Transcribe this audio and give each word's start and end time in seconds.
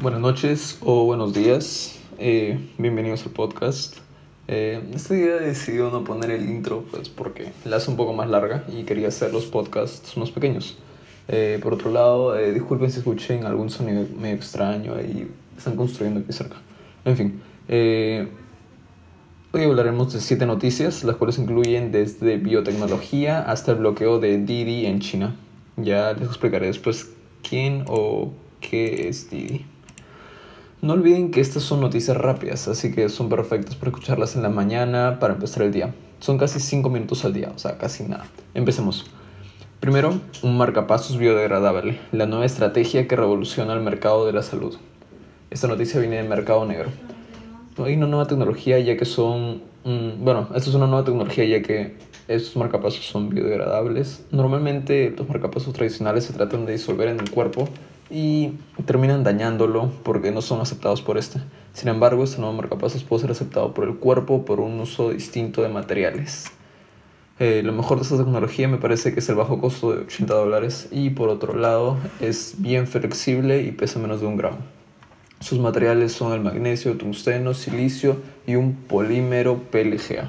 Buenas 0.00 0.20
noches 0.20 0.78
o 0.80 1.06
buenos 1.06 1.34
días, 1.34 1.98
eh, 2.20 2.56
bienvenidos 2.78 3.26
al 3.26 3.32
podcast. 3.32 3.96
Eh, 4.46 4.80
este 4.94 5.16
día 5.16 5.34
he 5.38 5.40
decidido 5.40 5.90
no 5.90 6.04
poner 6.04 6.30
el 6.30 6.48
intro 6.48 6.84
pues 6.88 7.08
porque 7.08 7.50
la 7.64 7.78
hace 7.78 7.90
un 7.90 7.96
poco 7.96 8.12
más 8.12 8.30
larga 8.30 8.64
y 8.68 8.84
quería 8.84 9.08
hacer 9.08 9.32
los 9.32 9.46
podcasts 9.46 10.16
más 10.16 10.30
pequeños. 10.30 10.78
Eh, 11.26 11.58
por 11.60 11.74
otro 11.74 11.90
lado, 11.90 12.38
eh, 12.38 12.52
disculpen 12.52 12.92
si 12.92 12.98
escuchen 13.00 13.44
algún 13.44 13.70
sonido 13.70 14.06
medio 14.16 14.36
extraño 14.36 14.94
ahí 14.94 15.28
están 15.56 15.74
construyendo 15.74 16.20
aquí 16.20 16.32
cerca. 16.32 16.58
En 17.04 17.16
fin, 17.16 17.42
eh, 17.66 18.28
hoy 19.50 19.64
hablaremos 19.64 20.12
de 20.12 20.20
siete 20.20 20.46
noticias, 20.46 21.02
las 21.02 21.16
cuales 21.16 21.38
incluyen 21.38 21.90
desde 21.90 22.36
biotecnología 22.36 23.40
hasta 23.42 23.72
el 23.72 23.78
bloqueo 23.78 24.20
de 24.20 24.38
Didi 24.38 24.86
en 24.86 25.00
China. 25.00 25.34
Ya 25.76 26.12
les 26.12 26.28
explicaré 26.28 26.68
después 26.68 27.10
quién 27.42 27.84
o 27.88 28.30
qué 28.60 29.08
es 29.08 29.28
Didi. 29.28 29.66
No 30.80 30.92
olviden 30.92 31.32
que 31.32 31.40
estas 31.40 31.64
son 31.64 31.80
noticias 31.80 32.16
rápidas, 32.16 32.68
así 32.68 32.92
que 32.92 33.08
son 33.08 33.28
perfectas 33.28 33.74
para 33.74 33.90
escucharlas 33.90 34.36
en 34.36 34.42
la 34.42 34.48
mañana 34.48 35.18
para 35.18 35.34
empezar 35.34 35.64
el 35.64 35.72
día. 35.72 35.92
Son 36.20 36.38
casi 36.38 36.60
5 36.60 36.88
minutos 36.88 37.24
al 37.24 37.32
día, 37.32 37.50
o 37.52 37.58
sea, 37.58 37.78
casi 37.78 38.04
nada. 38.04 38.26
Empecemos. 38.54 39.06
Primero, 39.80 40.20
un 40.44 40.56
marcapasos 40.56 41.18
biodegradable, 41.18 41.98
la 42.12 42.26
nueva 42.26 42.46
estrategia 42.46 43.08
que 43.08 43.16
revoluciona 43.16 43.72
el 43.72 43.80
mercado 43.80 44.24
de 44.24 44.32
la 44.32 44.44
salud. 44.44 44.76
Esta 45.50 45.66
noticia 45.66 45.98
viene 45.98 46.18
del 46.18 46.28
mercado 46.28 46.64
negro. 46.64 46.90
Hay 47.84 47.96
una 47.96 48.06
nueva 48.06 48.28
tecnología 48.28 48.78
ya 48.78 48.96
que 48.96 49.04
son... 49.04 49.62
mm, 49.82 50.22
bueno, 50.22 50.48
esto 50.54 50.70
es 50.70 50.76
una 50.76 50.86
nueva 50.86 51.04
tecnología 51.04 51.44
ya 51.44 51.60
que 51.60 51.96
estos 52.28 52.54
marcapasos 52.54 53.04
son 53.04 53.30
biodegradables. 53.30 54.24
Normalmente 54.30 55.12
los 55.16 55.28
marcapasos 55.28 55.72
tradicionales 55.72 56.22
se 56.22 56.34
tratan 56.34 56.66
de 56.66 56.72
disolver 56.72 57.08
en 57.08 57.18
el 57.18 57.30
cuerpo 57.32 57.68
y 58.10 58.52
terminan 58.86 59.24
dañándolo 59.24 59.90
porque 60.02 60.30
no 60.30 60.42
son 60.42 60.60
aceptados 60.60 61.02
por 61.02 61.18
este. 61.18 61.40
Sin 61.72 61.88
embargo, 61.88 62.24
este 62.24 62.40
nuevo 62.40 62.54
marcapasos 62.54 63.04
puede 63.04 63.22
ser 63.22 63.30
aceptado 63.30 63.74
por 63.74 63.86
el 63.86 63.96
cuerpo 63.96 64.44
por 64.44 64.60
un 64.60 64.80
uso 64.80 65.10
distinto 65.10 65.62
de 65.62 65.68
materiales. 65.68 66.50
Eh, 67.38 67.62
lo 67.62 67.72
mejor 67.72 67.98
de 67.98 68.02
esta 68.02 68.16
tecnología 68.16 68.66
me 68.66 68.78
parece 68.78 69.14
que 69.14 69.20
es 69.20 69.28
el 69.28 69.36
bajo 69.36 69.60
costo 69.60 69.92
de 69.92 70.02
80 70.02 70.34
dólares 70.34 70.88
y 70.90 71.10
por 71.10 71.28
otro 71.28 71.54
lado 71.54 71.96
es 72.20 72.56
bien 72.58 72.88
flexible 72.88 73.62
y 73.62 73.70
pesa 73.70 74.00
menos 74.00 74.20
de 74.20 74.26
un 74.26 74.36
gramo. 74.36 74.58
Sus 75.40 75.60
materiales 75.60 76.12
son 76.12 76.32
el 76.32 76.40
magnesio, 76.40 76.96
tungsteno, 76.96 77.54
silicio 77.54 78.16
y 78.44 78.56
un 78.56 78.74
polímero 78.74 79.62
PLGA. 79.70 80.28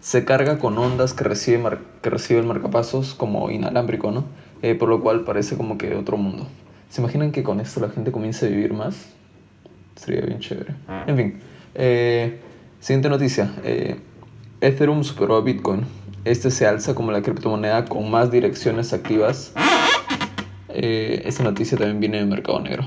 Se 0.00 0.24
carga 0.24 0.58
con 0.58 0.78
ondas 0.78 1.12
que 1.12 1.24
recibe, 1.24 1.78
que 2.00 2.08
recibe 2.08 2.40
el 2.40 2.46
marcapasos 2.46 3.14
como 3.14 3.50
inalámbrico, 3.50 4.10
¿no? 4.10 4.24
Eh, 4.62 4.74
por 4.74 4.88
lo 4.88 5.02
cual 5.02 5.24
parece 5.24 5.58
como 5.58 5.76
que 5.76 5.94
otro 5.94 6.16
mundo. 6.16 6.46
¿Se 6.90 7.00
imaginan 7.00 7.32
que 7.32 7.42
con 7.42 7.60
esto 7.60 7.80
la 7.80 7.90
gente 7.90 8.10
comience 8.12 8.46
a 8.46 8.48
vivir 8.48 8.72
más? 8.72 9.06
Sería 9.96 10.22
bien 10.22 10.38
chévere. 10.40 10.74
En 11.06 11.16
fin, 11.16 11.40
eh, 11.74 12.40
siguiente 12.80 13.08
noticia. 13.08 13.52
Eh, 13.64 13.96
Ethereum 14.60 15.04
superó 15.04 15.36
a 15.36 15.40
Bitcoin. 15.42 15.82
Este 16.24 16.50
se 16.50 16.66
alza 16.66 16.94
como 16.94 17.12
la 17.12 17.22
criptomoneda 17.22 17.84
con 17.84 18.10
más 18.10 18.30
direcciones 18.30 18.92
activas. 18.92 19.52
Eh, 20.68 21.22
esta 21.24 21.42
noticia 21.42 21.76
también 21.76 22.00
viene 22.00 22.18
del 22.18 22.26
mercado 22.26 22.60
negro. 22.60 22.84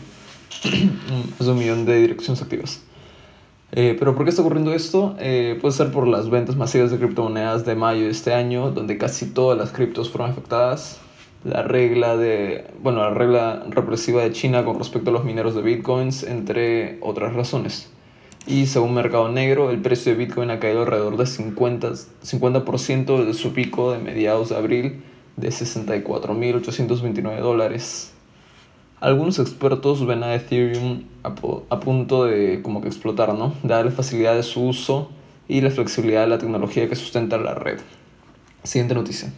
más 1.38 1.46
de, 1.46 1.52
un 1.52 1.58
millón 1.58 1.84
de 1.84 2.00
direcciones 2.00 2.42
activas. 2.42 2.82
Eh, 3.72 3.96
pero 3.98 4.14
¿por 4.14 4.24
qué 4.24 4.30
está 4.30 4.42
ocurriendo 4.42 4.72
esto? 4.72 5.16
Eh, 5.18 5.58
puede 5.60 5.74
ser 5.74 5.90
por 5.90 6.06
las 6.06 6.30
ventas 6.30 6.56
masivas 6.56 6.90
de 6.90 6.98
criptomonedas 6.98 7.64
de 7.64 7.74
mayo 7.74 8.04
de 8.04 8.10
este 8.10 8.32
año, 8.32 8.70
donde 8.70 8.98
casi 8.98 9.26
todas 9.26 9.58
las 9.58 9.72
criptos 9.72 10.10
fueron 10.10 10.30
afectadas. 10.30 11.00
La 11.42 11.62
regla 11.62 12.16
de, 12.16 12.66
bueno, 12.82 13.00
la 13.00 13.10
regla 13.10 13.64
represiva 13.68 14.22
de 14.22 14.32
China 14.32 14.64
con 14.64 14.78
respecto 14.78 15.10
a 15.10 15.12
los 15.12 15.24
mineros 15.24 15.54
de 15.54 15.62
bitcoins, 15.62 16.22
entre 16.22 16.98
otras 17.02 17.34
razones. 17.34 17.90
Y 18.46 18.66
según 18.66 18.94
Mercado 18.94 19.28
Negro, 19.30 19.70
el 19.70 19.80
precio 19.80 20.12
de 20.12 20.18
Bitcoin 20.18 20.50
ha 20.50 20.60
caído 20.60 20.82
alrededor 20.82 21.16
de 21.16 21.24
50%, 21.24 22.06
50% 22.22 23.18
desde 23.18 23.34
su 23.34 23.54
pico 23.54 23.92
de 23.92 23.98
mediados 23.98 24.50
de 24.50 24.56
abril 24.56 25.02
de 25.36 25.48
64.829 25.48 27.40
dólares. 27.40 28.12
Algunos 29.00 29.38
expertos 29.38 30.06
ven 30.06 30.22
a 30.22 30.34
Ethereum 30.34 31.04
a, 31.22 31.34
a 31.68 31.80
punto 31.80 32.24
de 32.24 32.62
como 32.62 32.80
que 32.80 32.88
explotar, 32.88 33.34
¿no? 33.34 33.52
Dada 33.62 33.84
la 33.84 33.90
facilidad 33.90 34.34
de 34.34 34.42
su 34.42 34.62
uso 34.64 35.10
y 35.48 35.60
la 35.60 35.70
flexibilidad 35.70 36.22
de 36.22 36.28
la 36.28 36.38
tecnología 36.38 36.88
que 36.88 36.96
sustenta 36.96 37.36
la 37.36 37.54
red. 37.54 37.80
Siguiente 38.62 38.94
noticia. 38.94 39.32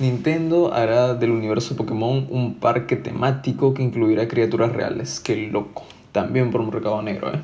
Nintendo 0.00 0.72
hará 0.72 1.14
del 1.14 1.30
universo 1.30 1.76
Pokémon 1.76 2.26
un 2.30 2.54
parque 2.54 2.96
temático 2.96 3.74
que 3.74 3.82
incluirá 3.82 4.26
criaturas 4.28 4.72
reales. 4.72 5.20
Qué 5.20 5.36
loco. 5.36 5.84
También 6.10 6.50
por 6.50 6.62
un 6.62 6.70
mercado 6.70 7.02
negro, 7.02 7.32
¿eh? 7.34 7.42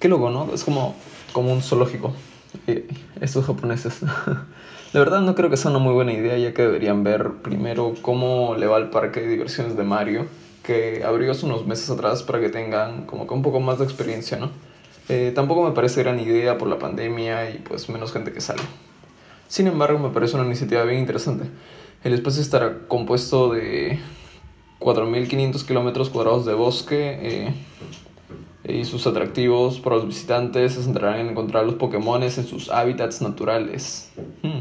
Qué 0.00 0.08
loco, 0.08 0.30
¿no? 0.30 0.52
Es 0.52 0.64
como, 0.64 0.96
como 1.32 1.52
un 1.52 1.62
zoológico. 1.62 2.12
Estos 3.20 3.46
japoneses. 3.46 4.00
La 4.92 5.00
verdad 5.00 5.20
no 5.20 5.34
creo 5.34 5.50
que 5.50 5.56
sea 5.56 5.70
una 5.70 5.80
muy 5.80 5.92
buena 5.92 6.12
idea, 6.12 6.38
ya 6.38 6.54
que 6.54 6.62
deberían 6.62 7.04
ver 7.04 7.32
primero 7.42 7.94
cómo 8.02 8.54
le 8.56 8.66
va 8.66 8.78
el 8.78 8.88
parque 8.90 9.20
de 9.20 9.28
diversiones 9.28 9.76
de 9.76 9.82
Mario, 9.82 10.26
que 10.62 11.02
abrió 11.04 11.32
hace 11.32 11.44
unos 11.46 11.66
meses 11.66 11.90
atrás 11.90 12.22
para 12.22 12.40
que 12.40 12.48
tengan 12.48 13.04
como 13.06 13.26
que 13.26 13.34
un 13.34 13.42
poco 13.42 13.60
más 13.60 13.78
de 13.78 13.84
experiencia, 13.84 14.38
¿no? 14.38 14.50
Eh, 15.08 15.32
tampoco 15.34 15.62
me 15.62 15.72
parece 15.72 16.02
gran 16.02 16.18
idea 16.18 16.58
por 16.58 16.68
la 16.68 16.78
pandemia 16.78 17.50
y 17.50 17.58
pues 17.58 17.88
menos 17.88 18.12
gente 18.12 18.32
que 18.32 18.40
sale. 18.40 18.62
Sin 19.48 19.66
embargo, 19.66 19.98
me 19.98 20.10
parece 20.10 20.36
una 20.36 20.46
iniciativa 20.46 20.82
bien 20.84 20.98
interesante. 20.98 21.44
El 22.02 22.14
espacio 22.14 22.42
estará 22.42 22.86
compuesto 22.88 23.52
de 23.52 24.00
4.500 24.80 25.64
kilómetros 25.64 26.10
cuadrados 26.10 26.44
de 26.46 26.54
bosque 26.54 27.18
eh, 27.22 27.54
y 28.68 28.84
sus 28.84 29.06
atractivos 29.06 29.80
para 29.80 29.96
los 29.96 30.06
visitantes 30.06 30.74
se 30.74 30.82
centrarán 30.82 31.20
en 31.20 31.28
encontrar 31.28 31.64
los 31.64 31.74
Pokémones 31.74 32.38
en 32.38 32.46
sus 32.46 32.70
hábitats 32.70 33.22
naturales. 33.22 34.10
Hmm. 34.42 34.58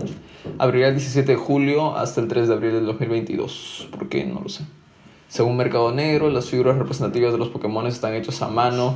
Abrirá 0.58 0.90
el 0.90 0.96
17 0.96 1.32
de 1.32 1.38
julio 1.38 1.96
hasta 1.96 2.22
el 2.22 2.28
3 2.28 2.48
de 2.48 2.54
abril 2.54 2.74
del 2.74 2.86
2022. 2.86 3.90
¿Por 3.92 4.10
qué? 4.10 4.26
No 4.26 4.42
lo 4.42 4.50
sé. 4.50 4.66
Según 5.28 5.58
Mercado 5.58 5.92
Negro, 5.92 6.30
las 6.30 6.50
figuras 6.50 6.78
representativas 6.78 7.32
de 7.32 7.40
los 7.40 7.50
Pokémon 7.50 7.88
están 7.88 8.14
hechas 8.14 8.42
a 8.42 8.48
mano, 8.48 8.96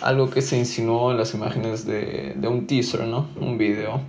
algo 0.00 0.30
que 0.30 0.40
se 0.40 0.56
insinuó 0.56 1.10
en 1.10 1.18
las 1.18 1.34
imágenes 1.34 1.84
de, 1.84 2.34
de 2.36 2.48
un 2.48 2.66
teaser, 2.66 3.06
¿no? 3.06 3.26
Un 3.40 3.58
video. 3.58 4.00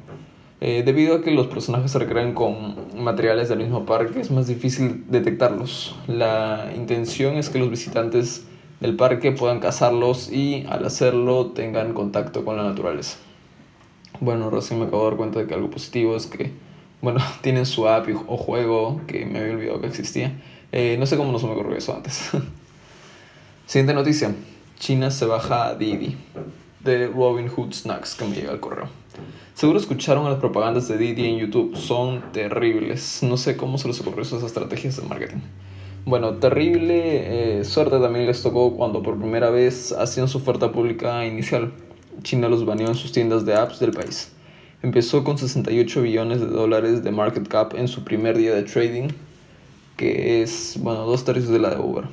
Eh, 0.60 0.82
debido 0.84 1.16
a 1.16 1.22
que 1.22 1.30
los 1.32 1.48
personajes 1.48 1.92
se 1.92 2.00
recrean 2.00 2.34
con 2.34 2.76
materiales 2.96 3.48
del 3.50 3.60
mismo 3.60 3.86
parque, 3.86 4.20
es 4.20 4.32
más 4.32 4.48
difícil 4.48 5.06
detectarlos. 5.08 5.96
La 6.08 6.72
intención 6.76 7.36
es 7.36 7.50
que 7.50 7.60
los 7.60 7.70
visitantes 7.70 8.48
del 8.80 8.96
parque 8.96 9.32
puedan 9.32 9.60
cazarlos 9.60 10.32
y 10.32 10.66
al 10.70 10.86
hacerlo 10.86 11.48
tengan 11.48 11.94
contacto 11.94 12.46
con 12.46 12.58
la 12.58 12.64
naturaleza. 12.64 13.18
Bueno, 14.20 14.50
recién 14.50 14.80
me 14.80 14.88
acabo 14.88 15.04
de 15.04 15.10
dar 15.10 15.18
cuenta 15.18 15.40
de 15.40 15.48
que 15.48 15.54
algo 15.54 15.70
positivo 15.70 16.16
es 16.16 16.28
que, 16.28 16.52
bueno, 17.02 17.20
tienen 17.42 17.66
su 17.66 17.88
app 17.88 18.08
o 18.28 18.38
juego 18.38 19.02
que 19.08 19.26
me 19.26 19.40
había 19.40 19.54
olvidado 19.54 19.82
que 19.82 19.88
existía. 19.88 20.34
Eh, 20.72 20.98
no 21.00 21.06
sé 21.06 21.18
cómo 21.18 21.32
no 21.32 21.40
se 21.40 21.46
me 21.46 21.54
ocurrió 21.54 21.78
eso 21.78 21.96
antes. 21.96 22.32
Siguiente 23.66 23.94
noticia. 23.94 24.34
China 24.80 25.10
se 25.12 25.26
baja 25.26 25.68
a 25.68 25.76
Didi 25.76 26.16
de 26.82 27.08
Robin 27.08 27.50
Hood 27.50 27.74
Snacks 27.74 28.16
que 28.16 28.26
me 28.26 28.36
llega 28.36 28.52
al 28.52 28.60
correo. 28.60 28.88
Seguro 29.56 29.80
escucharon 29.80 30.24
las 30.26 30.40
propagandas 30.40 30.88
de 30.88 30.98
Didi 30.98 31.26
en 31.26 31.38
YouTube. 31.38 31.76
Son 31.76 32.32
terribles. 32.32 33.24
No 33.24 33.38
sé 33.38 33.58
cómo 33.58 33.78
se 33.78 33.88
les 33.88 34.00
ocurrió 34.00 34.22
esas 34.22 34.44
estrategias 34.44 34.98
de 34.98 35.04
marketing. 35.04 35.40
Bueno, 36.08 36.36
terrible 36.36 37.60
eh, 37.60 37.66
suerte 37.66 38.00
también 38.00 38.28
les 38.28 38.42
tocó 38.42 38.78
cuando 38.78 39.04
por 39.04 39.20
primera 39.20 39.50
vez 39.50 39.92
hacían 39.92 40.30
su 40.30 40.38
oferta 40.38 40.72
pública 40.72 41.26
inicial. 41.26 41.74
China 42.24 42.48
los 42.48 42.66
baneó 42.66 42.88
en 42.88 42.96
sus 42.96 43.12
tiendas 43.12 43.46
de 43.46 43.56
apps 43.56 43.82
del 43.82 43.92
país. 43.92 44.32
Empezó 44.82 45.26
con 45.26 45.38
68 45.38 46.02
billones 46.02 46.40
de 46.40 46.46
dólares 46.46 47.04
de 47.04 47.12
market 47.12 47.46
cap 47.50 47.74
en 47.76 47.90
su 47.90 48.06
primer 48.06 48.38
día 48.38 48.56
de 48.56 48.64
trading, 48.64 49.10
que 49.98 50.42
es, 50.42 50.78
bueno, 50.80 51.02
dos 51.02 51.26
tercios 51.26 51.50
de 51.50 51.60
la 51.60 51.72
de 51.72 51.82
Uber. 51.82 52.06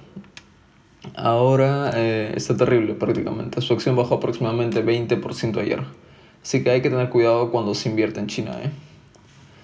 ahora 1.15 1.93
eh, 1.95 2.33
está 2.35 2.57
terrible 2.57 2.95
prácticamente. 2.95 3.61
Su 3.61 3.75
acción 3.75 3.95
bajó 3.95 4.17
aproximadamente 4.17 4.85
20% 4.85 5.61
ayer. 5.61 5.85
Así 6.43 6.65
que 6.65 6.71
hay 6.71 6.83
que 6.83 6.91
tener 6.91 7.11
cuidado 7.11 7.53
cuando 7.53 7.77
se 7.77 7.91
invierte 7.91 8.19
en 8.19 8.27
China. 8.27 8.59
¿eh? 8.61 8.73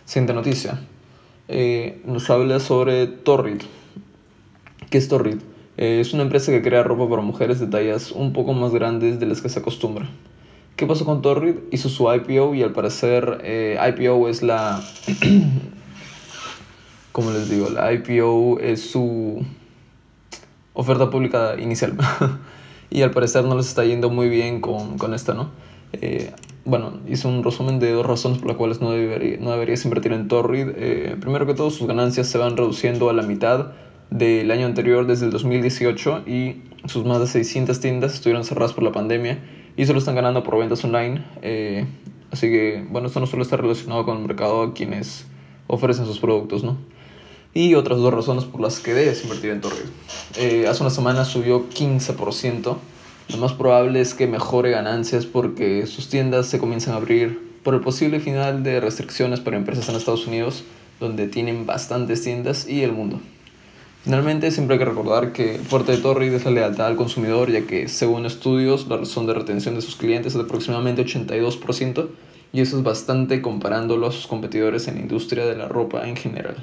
Siguiente 0.04 0.34
noticia. 0.34 0.78
Eh, 1.48 2.00
nos 2.04 2.30
habla 2.30 2.60
sobre 2.60 3.08
Torrid. 3.08 3.62
¿Qué 4.90 4.98
es 4.98 5.06
Torrid? 5.06 5.38
Eh, 5.76 6.00
es 6.00 6.12
una 6.14 6.24
empresa 6.24 6.50
que 6.50 6.62
crea 6.62 6.82
ropa 6.82 7.08
para 7.08 7.22
mujeres 7.22 7.60
de 7.60 7.68
tallas 7.68 8.10
un 8.10 8.32
poco 8.32 8.54
más 8.54 8.72
grandes 8.72 9.20
de 9.20 9.26
las 9.26 9.40
que 9.40 9.48
se 9.48 9.60
acostumbra. 9.60 10.08
¿Qué 10.74 10.84
pasó 10.84 11.04
con 11.04 11.22
Torrid? 11.22 11.54
Hizo 11.70 11.88
su 11.88 12.12
IPO 12.12 12.56
y 12.56 12.64
al 12.64 12.72
parecer 12.72 13.40
eh, 13.44 13.78
IPO 13.88 14.28
es 14.28 14.42
la... 14.42 14.82
como 17.12 17.30
les 17.30 17.48
digo, 17.48 17.70
la 17.70 17.92
IPO 17.92 18.58
es 18.58 18.90
su 18.90 19.44
oferta 20.74 21.08
pública 21.08 21.54
inicial. 21.60 21.96
y 22.90 23.02
al 23.02 23.12
parecer 23.12 23.44
no 23.44 23.56
les 23.56 23.68
está 23.68 23.84
yendo 23.84 24.10
muy 24.10 24.28
bien 24.28 24.60
con, 24.60 24.98
con 24.98 25.14
esta, 25.14 25.34
¿no? 25.34 25.50
Eh, 25.92 26.32
bueno, 26.64 26.94
hizo 27.08 27.28
un 27.28 27.44
resumen 27.44 27.78
de 27.78 27.92
dos 27.92 28.04
razones 28.04 28.38
por 28.38 28.48
las 28.48 28.56
cuales 28.56 28.80
no, 28.80 28.90
debería, 28.90 29.38
deberías 29.38 29.84
invertir 29.84 30.12
en 30.14 30.26
Torrid. 30.26 30.66
Eh, 30.74 31.16
primero 31.20 31.46
que 31.46 31.54
todo, 31.54 31.70
sus 31.70 31.86
ganancias 31.86 32.26
se 32.26 32.38
van 32.38 32.56
reduciendo 32.56 33.08
a 33.08 33.12
la 33.12 33.22
mitad 33.22 33.70
del 34.10 34.50
año 34.50 34.66
anterior 34.66 35.06
desde 35.06 35.26
el 35.26 35.32
2018 35.32 36.24
y 36.26 36.62
sus 36.86 37.04
más 37.04 37.20
de 37.20 37.26
600 37.26 37.78
tiendas 37.80 38.14
estuvieron 38.14 38.44
cerradas 38.44 38.72
por 38.72 38.82
la 38.84 38.92
pandemia 38.92 39.38
y 39.76 39.86
solo 39.86 39.98
están 39.98 40.14
ganando 40.14 40.42
por 40.42 40.58
ventas 40.58 40.84
online. 40.84 41.24
Eh, 41.42 41.86
así 42.30 42.48
que, 42.48 42.84
bueno, 42.90 43.08
esto 43.08 43.20
no 43.20 43.26
solo 43.26 43.42
está 43.42 43.56
relacionado 43.56 44.04
con 44.04 44.18
el 44.18 44.26
mercado 44.26 44.62
a 44.62 44.74
quienes 44.74 45.26
ofrecen 45.66 46.06
sus 46.06 46.18
productos, 46.18 46.64
¿no? 46.64 46.76
Y 47.52 47.74
otras 47.74 47.98
dos 47.98 48.12
razones 48.12 48.44
por 48.44 48.60
las 48.60 48.78
que 48.80 48.94
debes 48.94 49.22
invertir 49.24 49.50
en 49.50 49.60
Torrid. 49.60 49.88
Eh, 50.36 50.66
hace 50.68 50.82
una 50.82 50.90
semana 50.90 51.24
subió 51.24 51.68
15%. 51.68 52.76
Lo 53.28 53.36
más 53.38 53.52
probable 53.52 54.00
es 54.00 54.14
que 54.14 54.26
mejore 54.26 54.70
ganancias 54.70 55.26
porque 55.26 55.86
sus 55.86 56.08
tiendas 56.08 56.46
se 56.46 56.58
comienzan 56.58 56.94
a 56.94 56.96
abrir 56.96 57.50
por 57.62 57.74
el 57.74 57.80
posible 57.80 58.20
final 58.20 58.62
de 58.62 58.80
restricciones 58.80 59.40
para 59.40 59.56
empresas 59.56 59.88
en 59.88 59.96
Estados 59.96 60.26
Unidos, 60.26 60.64
donde 60.98 61.26
tienen 61.26 61.66
bastantes 61.66 62.22
tiendas, 62.22 62.68
y 62.68 62.82
el 62.82 62.92
mundo. 62.92 63.20
Finalmente, 64.02 64.50
siempre 64.50 64.74
hay 64.74 64.78
que 64.78 64.86
recordar 64.86 65.32
que 65.32 65.56
el 65.56 65.60
fuerte 65.60 65.92
de 65.92 65.98
Torrid 65.98 66.32
es 66.32 66.46
la 66.46 66.50
lealtad 66.50 66.86
al 66.86 66.96
consumidor, 66.96 67.50
ya 67.50 67.66
que 67.66 67.86
según 67.88 68.24
estudios 68.24 68.88
la 68.88 68.96
razón 68.96 69.26
de 69.26 69.34
retención 69.34 69.74
de 69.74 69.82
sus 69.82 69.96
clientes 69.96 70.32
es 70.32 70.38
de 70.38 70.44
aproximadamente 70.44 71.04
82%, 71.04 72.08
y 72.52 72.62
eso 72.62 72.78
es 72.78 72.82
bastante 72.82 73.42
comparándolo 73.42 74.06
a 74.06 74.12
sus 74.12 74.26
competidores 74.26 74.88
en 74.88 74.94
la 74.94 75.02
industria 75.02 75.44
de 75.44 75.54
la 75.54 75.68
ropa 75.68 76.08
en 76.08 76.16
general. 76.16 76.56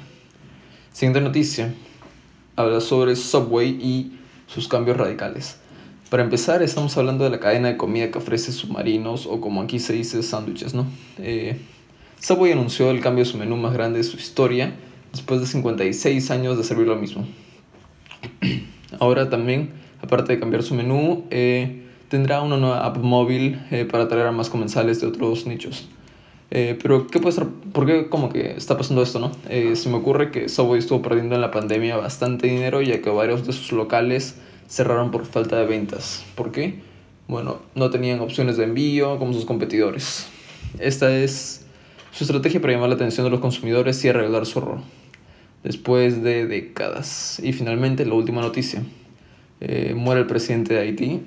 Siguiente 0.92 1.20
noticia, 1.20 1.72
habla 2.56 2.80
sobre 2.80 3.14
Subway 3.14 3.68
y 3.80 4.18
sus 4.48 4.66
cambios 4.66 4.96
radicales. 4.96 5.58
Para 6.10 6.24
empezar, 6.24 6.60
estamos 6.62 6.96
hablando 6.96 7.22
de 7.22 7.30
la 7.30 7.38
cadena 7.38 7.68
de 7.68 7.76
comida 7.76 8.10
que 8.10 8.18
ofrece 8.18 8.50
submarinos 8.50 9.26
o 9.26 9.40
como 9.40 9.62
aquí 9.62 9.78
se 9.78 9.92
dice 9.92 10.24
sándwiches, 10.24 10.74
¿no? 10.74 10.86
Eh, 11.18 11.60
Subway 12.18 12.50
anunció 12.50 12.90
el 12.90 13.00
cambio 13.00 13.24
de 13.24 13.30
su 13.30 13.38
menú 13.38 13.56
más 13.56 13.74
grande 13.74 13.98
de 13.98 14.04
su 14.04 14.16
historia 14.16 14.74
después 15.12 15.40
de 15.40 15.46
56 15.46 16.30
años 16.30 16.56
de 16.56 16.64
servir 16.64 16.86
lo 16.86 16.96
mismo. 16.96 17.26
Ahora 19.00 19.30
también, 19.30 19.70
aparte 20.02 20.32
de 20.32 20.40
cambiar 20.40 20.62
su 20.62 20.74
menú, 20.74 21.24
eh, 21.30 21.82
tendrá 22.08 22.40
una 22.42 22.56
nueva 22.56 22.84
app 22.84 22.98
móvil 22.98 23.60
eh, 23.70 23.84
para 23.84 24.04
atraer 24.04 24.26
a 24.26 24.32
más 24.32 24.50
comensales 24.50 25.00
de 25.00 25.06
otros 25.06 25.46
nichos. 25.46 25.88
Eh, 26.50 26.78
pero, 26.80 27.06
¿qué 27.06 27.20
puede 27.20 27.32
ser? 27.32 27.46
¿Por 27.46 27.84
qué 27.84 28.08
como 28.08 28.30
que 28.30 28.52
está 28.56 28.78
pasando 28.78 29.02
esto, 29.02 29.18
no? 29.18 29.32
Se 29.48 29.88
me 29.90 29.96
ocurre 29.96 30.30
que 30.30 30.48
Subway 30.48 30.78
estuvo 30.78 31.02
perdiendo 31.02 31.34
en 31.34 31.42
la 31.42 31.50
pandemia 31.50 31.96
bastante 31.98 32.46
dinero 32.46 32.80
ya 32.80 33.02
que 33.02 33.10
varios 33.10 33.46
de 33.46 33.52
sus 33.52 33.72
locales 33.72 34.36
cerraron 34.66 35.10
por 35.10 35.26
falta 35.26 35.58
de 35.58 35.66
ventas. 35.66 36.24
¿Por 36.34 36.50
qué? 36.50 36.80
Bueno, 37.26 37.58
no 37.74 37.90
tenían 37.90 38.20
opciones 38.20 38.56
de 38.56 38.64
envío 38.64 39.18
como 39.18 39.34
sus 39.34 39.44
competidores. 39.44 40.26
Esta 40.78 41.14
es 41.14 41.66
su 42.12 42.24
estrategia 42.24 42.60
para 42.60 42.72
llamar 42.72 42.88
la 42.88 42.94
atención 42.94 43.24
de 43.24 43.30
los 43.30 43.40
consumidores 43.40 44.02
y 44.04 44.08
arreglar 44.08 44.46
su 44.46 44.58
error. 44.60 44.78
Después 45.64 46.22
de 46.22 46.46
décadas. 46.46 47.40
Y 47.42 47.52
finalmente, 47.52 48.04
la 48.06 48.14
última 48.14 48.40
noticia. 48.40 48.82
Eh, 49.60 49.94
muere 49.96 50.20
el 50.20 50.26
presidente 50.26 50.74
de 50.74 50.80
Haití, 50.80 51.20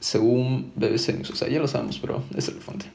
según 0.00 0.72
BBC 0.74 1.14
News. 1.14 1.30
O 1.30 1.36
sea, 1.36 1.48
ya 1.48 1.60
lo 1.60 1.68
sabemos, 1.68 1.98
pero 1.98 2.22
es 2.36 2.48
el 2.48 2.54
fuente. 2.56 2.86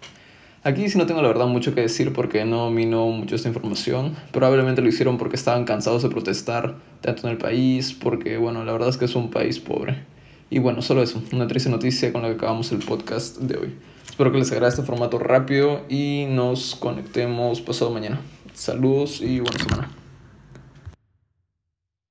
Aquí 0.65 0.87
sí 0.89 0.97
no 0.97 1.05
tengo 1.05 1.21
la 1.21 1.27
verdad 1.27 1.47
mucho 1.47 1.75
que 1.75 1.81
decir 1.81 2.13
porque 2.13 2.45
no 2.45 2.65
domino 2.65 3.07
mucho 3.07 3.35
esta 3.35 3.49
información. 3.49 4.15
Probablemente 4.31 4.81
lo 4.81 4.87
hicieron 4.87 5.17
porque 5.17 5.35
estaban 5.35 5.65
cansados 5.65 6.03
de 6.03 6.09
protestar 6.09 6.75
tanto 7.01 7.27
en 7.27 7.33
el 7.33 7.37
país, 7.37 7.93
porque 7.93 8.37
bueno, 8.37 8.63
la 8.63 8.71
verdad 8.71 8.87
es 8.87 8.95
que 8.95 9.05
es 9.05 9.15
un 9.15 9.29
país 9.29 9.59
pobre. 9.59 10.05
Y 10.49 10.59
bueno, 10.59 10.81
solo 10.81 11.03
eso, 11.03 11.21
una 11.33 11.47
triste 11.47 11.69
noticia 11.69 12.13
con 12.13 12.21
la 12.21 12.29
que 12.29 12.35
acabamos 12.35 12.71
el 12.71 12.79
podcast 12.79 13.39
de 13.39 13.57
hoy. 13.57 13.75
Espero 14.07 14.31
que 14.31 14.37
les 14.37 14.51
agrade 14.53 14.69
este 14.69 14.83
formato 14.83 15.19
rápido 15.19 15.81
y 15.89 16.27
nos 16.29 16.75
conectemos 16.75 17.59
pasado 17.59 17.91
mañana. 17.91 18.21
Saludos 18.53 19.19
y 19.19 19.41
buena 19.41 19.59
semana. 19.59 20.02